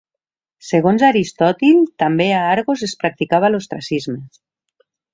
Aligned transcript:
Segons 0.69 1.05
Aristòtil 1.09 1.85
també 2.05 2.29
a 2.39 2.41
Argos 2.57 2.87
es 2.91 2.99
practicava 3.05 3.55
l'ostracisme. 3.55 4.21